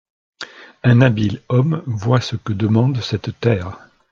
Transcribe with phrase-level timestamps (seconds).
[0.83, 3.77] Un habile homme voit ce que demande cette terre.